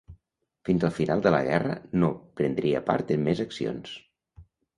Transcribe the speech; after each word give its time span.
Fins 0.69 0.85
al 0.87 0.93
final 0.95 1.21
de 1.27 1.33
la 1.35 1.41
guerra 1.47 1.75
no 2.05 2.09
prendria 2.41 2.83
part 2.89 3.15
en 3.19 3.23
més 3.29 3.45
accions. 3.47 3.95